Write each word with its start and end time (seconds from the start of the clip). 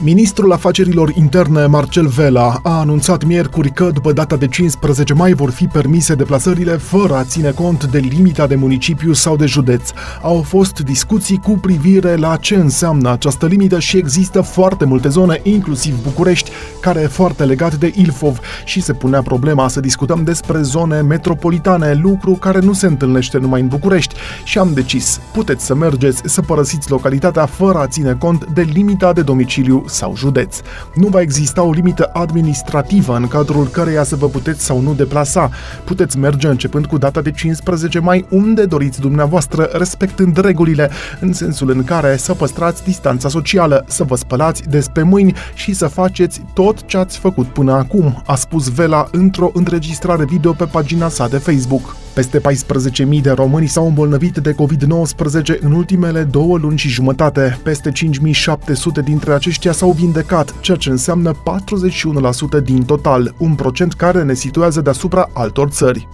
Ministrul 0.00 0.52
Afacerilor 0.52 1.12
Interne 1.14 1.66
Marcel 1.66 2.06
Vela 2.06 2.60
a 2.62 2.78
anunțat 2.78 3.24
miercuri 3.24 3.70
că 3.70 3.90
după 3.92 4.12
data 4.12 4.36
de 4.36 4.46
15 4.46 5.12
mai 5.14 5.32
vor 5.32 5.50
fi 5.50 5.66
permise 5.66 6.14
deplasările 6.14 6.76
fără 6.76 7.14
a 7.14 7.24
ține 7.24 7.50
cont 7.50 7.84
de 7.84 7.98
limita 7.98 8.46
de 8.46 8.54
municipiu 8.54 9.12
sau 9.12 9.36
de 9.36 9.46
județ. 9.46 9.90
Au 10.22 10.42
fost 10.42 10.80
discuții 10.80 11.36
cu 11.36 11.50
privire 11.50 12.16
la 12.16 12.36
ce 12.36 12.54
înseamnă 12.54 13.10
această 13.10 13.46
limită 13.46 13.78
și 13.78 13.96
există 13.96 14.40
foarte 14.40 14.84
multe 14.84 15.08
zone, 15.08 15.40
inclusiv 15.42 16.02
București, 16.02 16.50
care 16.80 17.00
e 17.00 17.06
foarte 17.06 17.44
legat 17.44 17.74
de 17.74 17.92
Ilfov 17.96 18.38
și 18.64 18.80
se 18.80 18.92
punea 18.92 19.22
problema 19.22 19.68
să 19.68 19.80
discutăm 19.80 20.24
despre 20.24 20.62
zone 20.62 21.00
metropolitane, 21.00 21.94
lucru 22.02 22.32
care 22.32 22.58
nu 22.58 22.72
se 22.72 22.86
întâlnește 22.86 23.38
numai 23.38 23.60
în 23.60 23.68
București 23.68 24.14
și 24.44 24.58
am 24.58 24.70
decis, 24.74 25.20
puteți 25.32 25.64
să 25.64 25.74
mergeți 25.74 26.22
să 26.24 26.42
părăsiți 26.42 26.90
localitatea 26.90 27.46
fără 27.46 27.78
a 27.78 27.86
ține 27.86 28.16
cont 28.18 28.44
de 28.44 28.62
limita 28.62 29.12
de 29.12 29.22
domiciliu 29.22 29.86
sau 29.88 30.16
județ. 30.16 30.56
Nu 30.94 31.06
va 31.06 31.20
exista 31.20 31.62
o 31.62 31.72
limită 31.72 32.10
administrativă 32.12 33.16
în 33.16 33.28
cadrul 33.28 33.66
căreia 33.66 34.02
să 34.02 34.16
vă 34.16 34.28
puteți 34.28 34.64
sau 34.64 34.80
nu 34.80 34.94
deplasa. 34.94 35.50
Puteți 35.84 36.18
merge 36.18 36.48
începând 36.48 36.86
cu 36.86 36.98
data 36.98 37.20
de 37.20 37.30
15 37.30 37.98
mai 37.98 38.26
unde 38.30 38.64
doriți 38.64 39.00
dumneavoastră, 39.00 39.68
respectând 39.72 40.36
regulile, 40.36 40.90
în 41.20 41.32
sensul 41.32 41.70
în 41.70 41.84
care 41.84 42.16
să 42.16 42.34
păstrați 42.34 42.84
distanța 42.84 43.28
socială, 43.28 43.84
să 43.88 44.04
vă 44.04 44.16
spălați 44.16 44.62
des 44.68 44.88
pe 44.88 45.02
mâini 45.02 45.34
și 45.54 45.72
să 45.72 45.86
faceți 45.86 46.42
tot 46.54 46.86
ce 46.86 46.96
ați 46.96 47.18
făcut 47.18 47.46
până 47.46 47.72
acum, 47.72 48.22
a 48.26 48.34
spus 48.34 48.68
Vela 48.68 49.08
într-o 49.12 49.50
înregistrare 49.52 50.24
video 50.24 50.52
pe 50.52 50.64
pagina 50.64 51.08
sa 51.08 51.28
de 51.28 51.38
Facebook. 51.38 51.96
Peste 52.18 52.40
14.000 52.40 53.20
de 53.22 53.30
români 53.30 53.66
s-au 53.66 53.86
îmbolnăvit 53.86 54.36
de 54.36 54.52
COVID-19 54.54 55.60
în 55.60 55.72
ultimele 55.72 56.22
două 56.22 56.58
luni 56.58 56.78
și 56.78 56.88
jumătate. 56.88 57.58
Peste 57.62 57.90
5.700 57.90 59.04
dintre 59.04 59.32
aceștia 59.32 59.72
s-au 59.72 59.92
vindecat, 59.92 60.60
ceea 60.60 60.76
ce 60.76 60.90
înseamnă 60.90 61.32
41% 61.32 62.62
din 62.62 62.84
total, 62.84 63.34
un 63.38 63.54
procent 63.54 63.92
care 63.92 64.22
ne 64.22 64.34
situează 64.34 64.80
deasupra 64.80 65.30
altor 65.32 65.68
țări. 65.68 66.08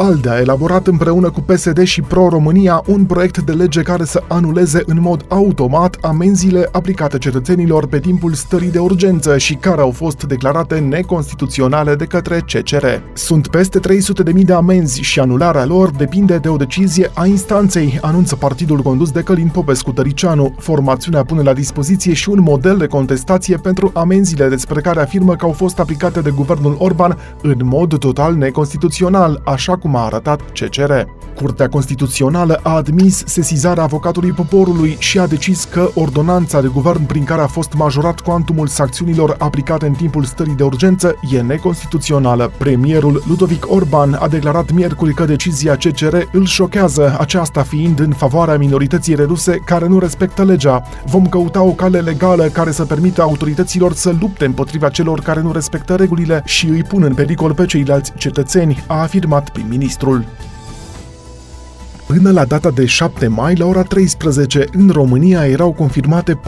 ALDE 0.00 0.30
a 0.30 0.38
elaborat 0.38 0.86
împreună 0.86 1.30
cu 1.30 1.40
PSD 1.40 1.82
și 1.82 2.02
Pro-România 2.02 2.82
un 2.86 3.04
proiect 3.04 3.38
de 3.38 3.52
lege 3.52 3.82
care 3.82 4.04
să 4.04 4.22
anuleze 4.28 4.82
în 4.86 5.00
mod 5.00 5.24
automat 5.28 5.98
amenziile 6.00 6.68
aplicate 6.72 7.18
cetățenilor 7.18 7.86
pe 7.86 7.98
timpul 7.98 8.32
stării 8.32 8.70
de 8.70 8.78
urgență 8.78 9.38
și 9.38 9.54
care 9.54 9.80
au 9.80 9.90
fost 9.90 10.24
declarate 10.24 10.78
neconstituționale 10.78 11.94
de 11.94 12.04
către 12.04 12.44
CCR. 12.46 12.86
Sunt 13.12 13.48
peste 13.48 13.80
300.000 14.34 14.44
de 14.44 14.52
amenzi 14.52 15.00
și 15.00 15.20
anularea 15.20 15.64
lor 15.64 15.90
depinde 15.90 16.38
de 16.38 16.48
o 16.48 16.56
decizie 16.56 17.10
a 17.14 17.26
instanței, 17.26 17.98
anunță 18.02 18.36
partidul 18.36 18.82
condus 18.82 19.10
de 19.10 19.22
Călin 19.22 19.48
Popescu 19.48 19.92
Tăricianu. 19.92 20.54
Formațiunea 20.58 21.24
pune 21.24 21.42
la 21.42 21.52
dispoziție 21.52 22.12
și 22.12 22.28
un 22.28 22.40
model 22.40 22.76
de 22.76 22.86
contestație 22.86 23.56
pentru 23.56 23.90
amenziile 23.94 24.48
despre 24.48 24.80
care 24.80 25.00
afirmă 25.00 25.36
că 25.36 25.44
au 25.44 25.52
fost 25.52 25.78
aplicate 25.78 26.20
de 26.20 26.30
guvernul 26.30 26.76
Orban 26.78 27.18
în 27.42 27.60
mod 27.62 27.98
total 27.98 28.34
neconstituțional, 28.34 29.40
așa 29.44 29.76
cum 29.76 29.88
a 29.96 30.04
arătat 30.04 30.52
CCR. 30.52 30.92
Curtea 31.40 31.68
Constituțională 31.68 32.60
a 32.62 32.70
admis 32.70 33.22
sesizarea 33.26 33.82
avocatului 33.82 34.30
poporului 34.30 34.96
și 34.98 35.18
a 35.18 35.26
decis 35.26 35.64
că 35.64 35.90
ordonanța 35.94 36.60
de 36.60 36.66
guvern 36.66 37.06
prin 37.06 37.24
care 37.24 37.40
a 37.40 37.46
fost 37.46 37.72
majorat 37.72 38.20
cuantumul 38.20 38.66
sancțiunilor 38.66 39.36
aplicate 39.38 39.86
în 39.86 39.92
timpul 39.92 40.24
stării 40.24 40.54
de 40.54 40.62
urgență 40.62 41.14
e 41.30 41.40
neconstituțională. 41.40 42.52
Premierul 42.58 43.22
Ludovic 43.28 43.70
Orban 43.70 44.18
a 44.20 44.28
declarat 44.28 44.70
miercuri 44.70 45.14
că 45.14 45.24
decizia 45.24 45.76
CCR 45.76 46.16
îl 46.32 46.46
șochează, 46.46 47.16
aceasta 47.18 47.62
fiind 47.62 48.00
în 48.00 48.12
favoarea 48.12 48.58
minorității 48.58 49.14
reduse 49.14 49.62
care 49.64 49.86
nu 49.86 49.98
respectă 49.98 50.44
legea. 50.44 50.82
Vom 51.04 51.28
căuta 51.28 51.62
o 51.62 51.72
cale 51.72 52.00
legală 52.00 52.44
care 52.44 52.70
să 52.70 52.84
permită 52.84 53.22
autorităților 53.22 53.92
să 53.92 54.14
lupte 54.20 54.44
împotriva 54.44 54.88
celor 54.88 55.20
care 55.20 55.40
nu 55.40 55.52
respectă 55.52 55.94
regulile 55.94 56.42
și 56.44 56.66
îi 56.66 56.82
pun 56.82 57.02
în 57.02 57.14
pericol 57.14 57.54
pe 57.54 57.66
ceilalți 57.66 58.12
cetățeni, 58.16 58.84
a 58.86 59.00
afirmat 59.00 59.50
prim-ministrul. 59.50 60.24
Până 62.14 62.30
la 62.30 62.44
data 62.44 62.70
de 62.70 62.86
7 62.86 63.26
mai, 63.26 63.54
la 63.54 63.66
ora 63.66 63.82
13, 63.82 64.64
în 64.72 64.88
România 64.88 65.46
erau 65.46 65.72
confirmate 65.72 66.34
14.499 66.34 66.40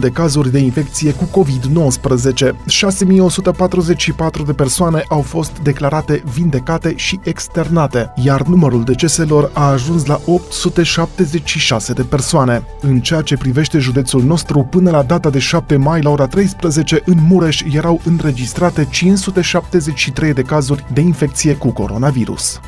de 0.00 0.08
cazuri 0.08 0.50
de 0.50 0.58
infecție 0.58 1.12
cu 1.12 1.24
COVID-19. 1.24 2.50
6.144 2.50 4.46
de 4.46 4.52
persoane 4.52 5.04
au 5.08 5.20
fost 5.20 5.58
declarate 5.58 6.22
vindecate 6.34 6.92
și 6.96 7.20
externate, 7.22 8.12
iar 8.24 8.42
numărul 8.42 8.84
deceselor 8.84 9.50
a 9.54 9.70
ajuns 9.70 10.06
la 10.06 10.20
876 10.26 11.92
de 11.92 12.02
persoane. 12.02 12.62
În 12.80 13.00
ceea 13.00 13.20
ce 13.20 13.36
privește 13.36 13.78
județul 13.78 14.22
nostru, 14.22 14.66
până 14.70 14.90
la 14.90 15.02
data 15.02 15.30
de 15.30 15.38
7 15.38 15.76
mai, 15.76 16.02
la 16.02 16.10
ora 16.10 16.26
13, 16.26 17.02
în 17.04 17.16
Mureș 17.28 17.62
erau 17.72 18.00
înregistrate 18.04 18.86
573 18.90 20.32
de 20.32 20.42
cazuri 20.42 20.84
de 20.92 21.00
infecție 21.00 21.54
cu 21.54 21.70
coronavirus. 21.70 22.60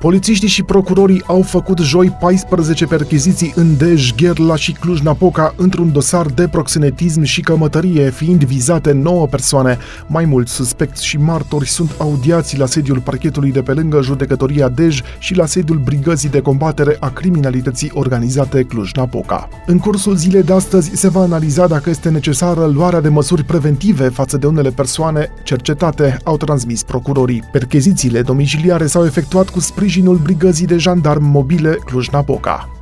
Polițiștii 0.00 0.48
și 0.48 0.62
procurorii 0.62 1.22
au 1.26 1.42
făcut 1.42 1.78
joi 1.78 2.16
14 2.20 2.86
percheziții 2.86 3.52
în 3.54 3.76
Dej, 3.76 4.14
Gherla 4.14 4.56
și 4.56 4.72
Cluj-Napoca 4.72 5.54
într-un 5.56 5.92
dosar 5.92 6.26
de 6.26 6.48
proxenetism 6.48 7.22
și 7.22 7.40
cămătărie, 7.40 8.10
fiind 8.10 8.44
vizate 8.44 8.92
9 8.92 9.26
persoane. 9.26 9.78
Mai 10.06 10.24
mulți 10.24 10.52
suspecți 10.52 11.06
și 11.06 11.18
martori 11.18 11.68
sunt 11.68 11.94
audiați 11.98 12.58
la 12.58 12.66
sediul 12.66 13.00
parchetului 13.00 13.52
de 13.52 13.62
pe 13.62 13.72
lângă 13.72 14.00
judecătoria 14.02 14.68
Dej 14.68 15.00
și 15.18 15.34
la 15.34 15.46
sediul 15.46 15.78
Brigăzii 15.78 16.28
de 16.28 16.40
combatere 16.40 16.96
a 17.00 17.10
criminalității 17.10 17.90
organizate 17.94 18.62
Cluj-Napoca. 18.62 19.48
În 19.66 19.78
cursul 19.78 20.16
zilei 20.16 20.42
de 20.42 20.52
astăzi 20.52 20.90
se 20.94 21.08
va 21.08 21.20
analiza 21.20 21.66
dacă 21.66 21.90
este 21.90 22.08
necesară 22.08 22.66
luarea 22.66 23.00
de 23.00 23.08
măsuri 23.08 23.44
preventive 23.44 24.08
față 24.08 24.36
de 24.36 24.46
unele 24.46 24.70
persoane 24.70 25.30
cercetate, 25.42 26.18
au 26.24 26.36
transmis 26.36 26.82
procurorii. 26.82 27.42
Perchezițiile 27.52 28.22
domiciliare 28.22 28.86
s-au 28.86 29.04
efectuat 29.04 29.48
cu 29.48 29.60
sprijin 29.60 29.84
sprijinul 29.86 30.16
brigăzii 30.16 30.66
de 30.66 30.76
jandarm 30.76 31.24
mobile 31.24 31.78
Cluj-Napoca. 31.84 32.75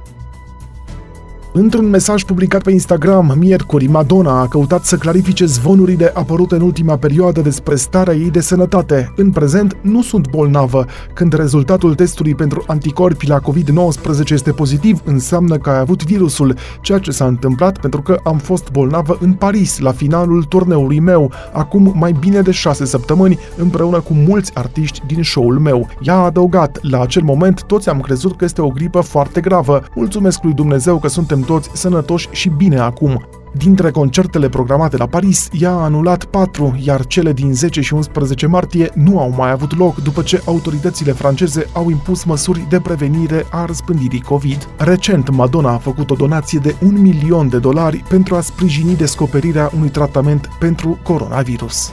Într-un 1.56 1.88
mesaj 1.88 2.22
publicat 2.22 2.62
pe 2.62 2.70
Instagram, 2.70 3.34
miercuri, 3.38 3.87
Madonna 3.87 4.41
a 4.41 4.48
căutat 4.48 4.84
să 4.84 4.97
clarifice 4.97 5.44
zvonurile 5.44 6.10
apărute 6.15 6.54
în 6.54 6.60
ultima 6.60 6.97
perioadă 6.97 7.41
despre 7.41 7.75
starea 7.75 8.15
ei 8.15 8.31
de 8.31 8.41
sănătate. 8.41 9.12
În 9.16 9.31
prezent, 9.31 9.76
nu 9.81 10.03
sunt 10.03 10.31
bolnavă. 10.31 10.87
Când 11.12 11.32
rezultatul 11.32 11.94
testului 11.94 12.34
pentru 12.34 12.64
anticorpi 12.66 13.28
la 13.28 13.41
COVID-19 13.41 14.28
este 14.28 14.53
pozitiv, 14.53 15.00
înseamnă 15.04 15.56
că 15.56 15.70
ai 15.70 15.78
avut 15.78 16.04
virusul, 16.04 16.56
ceea 16.81 16.98
ce 16.98 17.10
s-a 17.10 17.26
întâmplat 17.26 17.78
pentru 17.81 18.03
că 18.03 18.20
am 18.25 18.38
fost 18.38 18.70
bolnavă 18.70 19.19
în 19.20 19.32
Paris, 19.32 19.78
la 19.78 19.93
finalul 19.93 20.43
turneului 20.43 21.00
meu, 21.00 21.32
acum 21.53 21.93
mai 21.97 22.12
bine 22.20 22.41
de 22.41 22.50
șase 22.50 22.84
săptămâni, 22.84 23.38
împreună 23.56 24.00
cu 24.00 24.12
mulți 24.12 24.54
artiști 24.54 25.03
din 25.06 25.22
show-ul 25.22 25.59
meu. 25.59 25.88
Ea 26.00 26.14
a 26.14 26.25
adăugat, 26.25 26.78
la 26.82 27.00
acel 27.00 27.22
moment 27.22 27.62
toți 27.62 27.88
am 27.88 28.00
crezut 28.00 28.37
că 28.37 28.44
este 28.44 28.60
o 28.60 28.69
gripă 28.69 29.00
foarte 29.00 29.41
gravă. 29.41 29.82
Mulțumesc 29.94 30.43
lui 30.43 30.53
Dumnezeu 30.53 30.98
că 30.98 31.09
suntem 31.09 31.43
toți 31.44 31.71
sănătoși 31.72 32.28
și 32.31 32.49
bine 32.49 32.78
acum. 32.78 33.27
Dintre 33.56 33.91
concertele 33.91 34.49
programate 34.49 34.97
la 34.97 35.06
Paris, 35.06 35.49
ea 35.53 35.71
a 35.71 35.82
anulat 35.82 36.25
4, 36.25 36.78
iar 36.84 37.06
cele 37.06 37.32
din 37.32 37.55
10 37.55 37.81
și 37.81 37.94
11 37.94 38.47
martie 38.47 38.91
nu 38.94 39.21
au 39.21 39.34
mai 39.37 39.50
avut 39.50 39.77
loc 39.77 40.03
după 40.03 40.22
ce 40.22 40.43
autoritățile 40.44 41.12
franceze 41.12 41.66
au 41.72 41.91
impus 41.91 42.25
măsuri 42.25 42.66
de 42.69 42.81
prevenire 42.81 43.47
a 43.50 43.65
răspândirii 43.65 44.21
COVID. 44.21 44.69
Recent, 44.78 45.31
Madonna 45.31 45.72
a 45.72 45.78
făcut 45.78 46.10
o 46.10 46.15
donație 46.15 46.59
de 46.59 46.75
1 46.82 46.99
milion 46.99 47.49
de 47.49 47.59
dolari 47.59 48.05
pentru 48.09 48.34
a 48.34 48.41
sprijini 48.41 48.97
descoperirea 48.97 49.71
unui 49.76 49.88
tratament 49.88 50.49
pentru 50.59 50.99
coronavirus. 51.03 51.93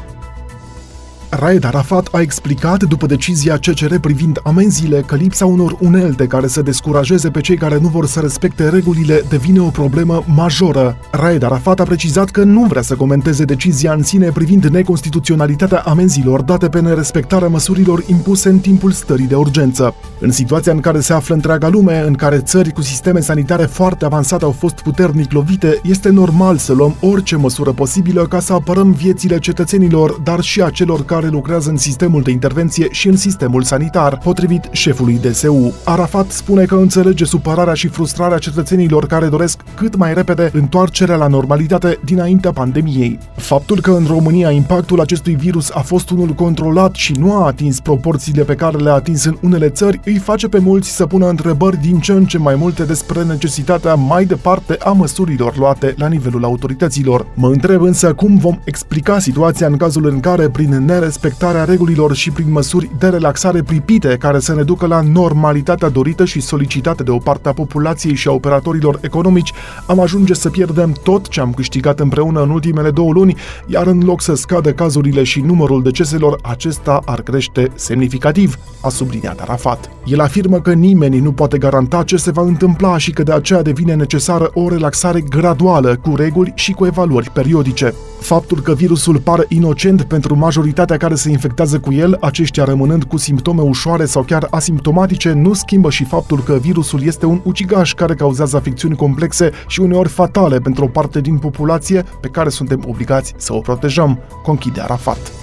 Raed 1.40 1.64
Arafat 1.64 2.08
a 2.12 2.19
explicat 2.19 2.83
după 2.83 3.06
decizia 3.06 3.57
CCR 3.57 3.95
privind 3.95 4.39
amenziile 4.44 5.01
că 5.01 5.16
lipsa 5.16 5.45
unor 5.45 5.78
unelte 5.80 6.28
care 6.28 6.48
să 6.48 6.62
descurajeze 6.62 7.30
pe 7.30 7.42
cei 7.42 7.57
care 7.57 7.78
nu 7.78 7.88
vor 7.88 8.06
să 8.06 8.19
respecte 8.19 8.69
regulile 8.69 9.24
devine 9.30 9.60
o 9.60 9.69
problemă 9.69 10.24
majoră. 10.36 10.98
Raed 11.12 11.44
Arafat 11.44 11.80
a 11.80 11.83
precizat 11.83 12.30
că 12.30 12.44
nu 12.44 12.66
vrea 12.66 12.81
să 12.81 12.95
comenteze 12.95 13.44
decizia 13.44 13.94
în 13.94 14.04
sine 14.04 14.30
privind 14.30 14.66
neconstituționalitatea 14.66 15.80
amenzilor 15.80 16.42
date 16.42 16.69
pe 16.69 16.81
nerespectarea 16.81 17.48
măsurilor 17.48 18.04
impuse 18.07 18.50
în 18.50 18.60
timpul 18.60 18.92
stării 18.92 19.27
de 19.27 19.36
urgență. 19.36 19.95
În 20.19 20.31
situația 20.31 20.72
în 20.72 20.80
care 20.80 21.00
se 21.00 21.13
află 21.13 21.36
întreaga 21.36 21.68
lume, 21.68 22.04
în 22.06 22.13
care 22.13 22.38
țări 22.38 22.72
cu 22.72 22.81
sisteme 22.81 23.19
sanitare 23.19 23.66
foarte 23.66 24.06
avansate 24.06 24.44
au 24.44 24.51
fost 24.51 24.75
puternic 24.81 25.31
lovite, 25.31 25.80
este 25.84 26.10
normal 26.10 26.57
să 26.57 26.74
luăm 26.74 26.95
orice 27.00 27.36
măsură 27.36 27.72
posibilă 27.72 28.27
ca 28.27 28.39
să 28.39 28.54
apărăm 28.54 28.92
viețile 28.92 29.39
cetățenilor, 29.39 30.12
dar 30.24 30.42
și 30.42 30.62
a 30.62 30.69
celor 30.69 31.06
care 31.06 31.20
care 31.21 31.33
lucrează 31.33 31.69
în 31.69 31.77
sistemul 31.77 32.21
de 32.21 32.31
intervenție 32.31 32.88
și 32.91 33.07
în 33.07 33.15
sistemul 33.15 33.63
sanitar, 33.63 34.18
potrivit 34.18 34.68
șefului 34.71 35.19
DSU. 35.19 35.73
Arafat 35.83 36.29
spune 36.31 36.65
că 36.65 36.75
înțelege 36.75 37.25
supărarea 37.25 37.73
și 37.73 37.88
frustrarea 37.88 38.38
cetățenilor 38.38 39.06
care 39.06 39.27
doresc 39.27 39.59
cât 39.75 39.95
mai 39.95 40.13
repede 40.13 40.50
întoarcerea 40.53 41.15
la 41.15 41.27
normalitate 41.27 42.00
dinaintea 42.06 42.51
pandemiei. 42.51 43.19
Faptul 43.35 43.81
că 43.81 43.91
în 43.91 44.06
România 44.07 44.51
impactul 44.51 45.00
acestui 45.00 45.35
virus 45.35 45.69
a 45.73 45.79
fost 45.79 46.09
unul 46.09 46.29
controlat 46.29 46.95
și 46.95 47.13
nu 47.13 47.33
a 47.33 47.45
atins 47.45 47.79
proporțiile 47.79 48.44
pe 48.44 48.56
care 48.56 48.77
le-a 48.77 48.94
atins 48.94 49.24
în 49.24 49.38
unele 49.41 49.69
țări 49.69 50.00
îi 50.06 50.17
face 50.17 50.47
pe 50.47 50.59
mulți 50.59 50.95
să 50.95 51.06
pună 51.06 51.29
întrebări 51.29 51.81
din 51.81 52.00
ce 52.00 52.12
în 52.12 52.25
ce 52.25 52.38
mai 52.38 52.56
multe 52.56 52.83
despre 52.83 53.24
necesitatea 53.24 53.95
mai 53.95 54.25
departe 54.25 54.77
a 54.79 54.91
măsurilor 54.91 55.57
luate 55.57 55.94
la 55.97 56.07
nivelul 56.07 56.44
autorităților. 56.44 57.25
Mă 57.33 57.47
întreb 57.47 57.81
însă 57.81 58.13
cum 58.13 58.38
vom 58.38 58.59
explica 58.63 59.19
situația 59.19 59.67
în 59.67 59.77
cazul 59.77 60.07
în 60.07 60.19
care, 60.19 60.50
prin 60.50 60.74
nerespectarea 61.12 61.63
regulilor 61.63 62.16
și 62.16 62.31
prin 62.31 62.52
măsuri 62.52 62.90
de 62.98 63.08
relaxare 63.08 63.63
pripite 63.63 64.18
care 64.19 64.40
să 64.40 64.54
ne 64.56 64.63
ducă 64.63 64.86
la 64.86 65.02
normalitatea 65.02 65.90
dorită 65.90 66.25
și 66.25 66.42
solicitată 66.42 67.04
de 67.04 67.12
o 67.12 67.18
parte 67.18 67.50
a 67.50 67.54
populației 67.54 68.16
și 68.16 68.28
a 68.28 68.31
operatorilor 68.31 69.00
economici, 69.02 69.54
am 69.86 70.00
ajunge 70.00 70.34
să 70.34 70.50
pierdem 70.50 70.92
tot 71.04 71.28
ce 71.28 71.40
am 71.40 71.54
câștigat 71.54 72.00
împreună 72.00 72.42
în 72.42 72.50
ultimele 72.50 72.92
două 72.92 73.12
luni, 73.12 73.36
iar 73.66 73.88
în 73.88 74.02
loc 74.06 74.22
să 74.22 74.36
scadă 74.36 74.72
cazurile 74.72 75.24
și 75.24 75.40
numărul 75.40 75.84
deceselor, 75.84 76.40
acesta 76.42 77.02
ar 77.06 77.22
crește 77.22 77.72
semnificativ, 77.75 78.58
a 78.81 78.90
subliniat 78.90 79.40
Arafat. 79.40 79.90
El 80.06 80.19
afirmă 80.19 80.60
că 80.60 80.74
nimeni 80.74 81.19
nu 81.19 81.31
poate 81.31 81.58
garanta 81.58 82.04
ce 82.04 82.18
se 82.18 82.31
va 82.31 82.42
întâmpla 82.42 82.98
și 82.98 83.12
că 83.12 83.24
de 83.24 83.31
aceea 83.34 83.62
devine 83.62 83.94
necesară 83.94 84.50
o 84.54 84.69
relaxare 84.69 85.22
graduală, 85.22 85.96
cu 85.96 86.16
reguli 86.16 86.52
și 86.56 86.72
cu 86.72 86.86
evaluări 86.86 87.30
periodice. 87.30 87.94
Faptul 88.21 88.62
că 88.62 88.73
virusul 88.73 89.19
pare 89.19 89.45
inocent 89.47 90.03
pentru 90.03 90.35
majoritatea 90.35 90.97
care 90.97 91.15
se 91.15 91.29
infectează 91.29 91.79
cu 91.79 91.94
el, 91.94 92.18
aceștia 92.19 92.63
rămânând 92.63 93.03
cu 93.03 93.18
simptome 93.18 93.62
ușoare 93.62 94.06
sau 94.06 94.23
chiar 94.23 94.47
asimptomatice, 94.50 95.31
nu 95.31 95.53
schimbă 95.53 95.89
și 95.89 96.03
faptul 96.03 96.44
că 96.44 96.57
virusul 96.62 97.03
este 97.03 97.25
un 97.25 97.41
ucigaș 97.44 97.94
care 97.94 98.13
cauzează 98.13 98.57
afecțiuni 98.57 98.95
complexe 98.95 99.51
și 99.68 99.79
uneori 99.79 100.09
fatale 100.09 100.59
pentru 100.59 100.83
o 100.83 100.88
parte 100.88 101.21
din 101.21 101.38
populație 101.38 102.03
pe 102.21 102.27
care 102.27 102.50
suntem 102.50 102.83
obligați 102.88 103.33
să 103.38 103.53
o 103.53 103.59
protejăm, 103.59 104.19
conchide 104.44 104.81
Arafat. 104.81 105.40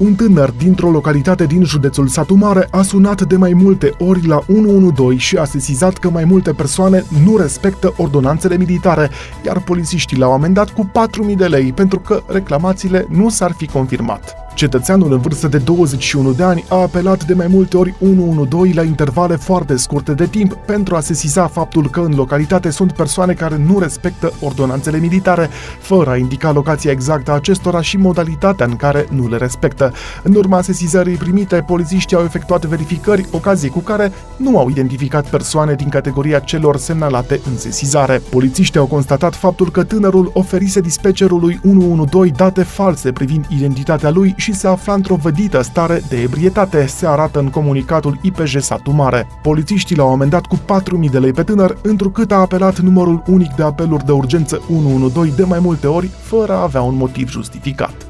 Un 0.00 0.14
tânăr 0.14 0.50
dintr-o 0.50 0.90
localitate 0.90 1.46
din 1.46 1.64
județul 1.64 2.08
Satu 2.08 2.34
Mare 2.34 2.68
a 2.70 2.82
sunat 2.82 3.22
de 3.22 3.36
mai 3.36 3.52
multe 3.52 3.92
ori 3.98 4.26
la 4.26 4.36
112 4.46 5.16
și 5.16 5.36
a 5.36 5.44
sesizat 5.44 5.98
că 5.98 6.10
mai 6.10 6.24
multe 6.24 6.52
persoane 6.52 7.04
nu 7.24 7.36
respectă 7.36 7.94
ordonanțele 7.96 8.56
militare, 8.56 9.10
iar 9.46 9.60
polițiștii 9.60 10.16
l-au 10.18 10.32
amendat 10.32 10.70
cu 10.70 10.90
4.000 11.30 11.36
de 11.36 11.46
lei 11.46 11.72
pentru 11.72 11.98
că 11.98 12.22
reclamațiile 12.26 13.06
nu 13.08 13.28
s-ar 13.28 13.52
fi 13.52 13.66
confirmat. 13.66 14.34
Cetățeanul 14.60 15.12
în 15.12 15.20
vârstă 15.20 15.48
de 15.48 15.58
21 15.58 16.32
de 16.32 16.42
ani 16.42 16.64
a 16.68 16.74
apelat 16.74 17.24
de 17.24 17.34
mai 17.34 17.46
multe 17.46 17.76
ori 17.76 17.94
112 18.00 18.80
la 18.80 18.86
intervale 18.86 19.36
foarte 19.36 19.76
scurte 19.76 20.12
de 20.12 20.26
timp 20.26 20.52
pentru 20.52 20.96
a 20.96 21.00
sesiza 21.00 21.46
faptul 21.46 21.90
că 21.90 22.00
în 22.00 22.14
localitate 22.14 22.70
sunt 22.70 22.92
persoane 22.92 23.32
care 23.32 23.56
nu 23.56 23.78
respectă 23.78 24.32
ordonanțele 24.40 24.98
militare, 24.98 25.48
fără 25.80 26.10
a 26.10 26.16
indica 26.16 26.52
locația 26.52 26.90
exactă 26.90 27.30
a 27.30 27.34
acestora 27.34 27.80
și 27.80 27.96
modalitatea 27.96 28.66
în 28.66 28.76
care 28.76 29.06
nu 29.10 29.28
le 29.28 29.36
respectă. 29.36 29.92
În 30.22 30.34
urma 30.34 30.62
sesizării 30.62 31.16
primite, 31.16 31.64
polițiștii 31.66 32.16
au 32.16 32.24
efectuat 32.24 32.64
verificări, 32.64 33.26
ocazie 33.30 33.68
cu 33.68 33.78
care 33.80 34.12
nu 34.36 34.58
au 34.58 34.68
identificat 34.68 35.28
persoane 35.28 35.74
din 35.74 35.88
categoria 35.88 36.38
celor 36.38 36.76
semnalate 36.76 37.40
în 37.50 37.58
sesizare. 37.58 38.22
Polițiștii 38.30 38.80
au 38.80 38.86
constatat 38.86 39.34
faptul 39.34 39.70
că 39.70 39.84
tânărul 39.84 40.30
oferise 40.34 40.80
dispecerului 40.80 41.60
112 41.64 42.34
date 42.36 42.62
false 42.62 43.12
privind 43.12 43.46
identitatea 43.48 44.10
lui 44.10 44.34
și 44.50 44.56
se 44.56 44.66
afla 44.66 44.94
într-o 44.94 45.14
vădită 45.14 45.62
stare 45.62 46.02
de 46.08 46.20
ebrietate, 46.20 46.86
se 46.86 47.06
arată 47.06 47.38
în 47.38 47.48
comunicatul 47.48 48.18
IPJ 48.22 48.56
Satu 48.56 48.90
Mare. 48.90 49.26
Polițiștii 49.42 49.96
l-au 49.96 50.12
amendat 50.12 50.46
cu 50.46 50.56
4.000 51.04 51.10
de 51.10 51.18
lei 51.18 51.32
pe 51.32 51.42
tânăr, 51.42 51.78
întrucât 51.82 52.32
a 52.32 52.34
apelat 52.34 52.78
numărul 52.78 53.22
unic 53.26 53.54
de 53.54 53.62
apeluri 53.62 54.04
de 54.04 54.12
urgență 54.12 54.62
112 54.68 55.42
de 55.42 55.48
mai 55.48 55.58
multe 55.58 55.86
ori, 55.86 56.06
fără 56.06 56.52
a 56.52 56.62
avea 56.62 56.82
un 56.82 56.96
motiv 56.96 57.30
justificat. 57.30 58.06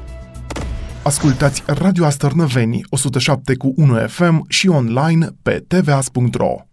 Ascultați 1.03 1.63
Radio 1.65 2.05
Astărnăveni 2.05 2.81
107 2.89 3.55
cu 3.55 3.73
1 3.75 3.95
FM 4.07 4.45
și 4.47 4.67
online 4.67 5.27
pe 5.41 5.63
tvas.ro. 5.67 6.70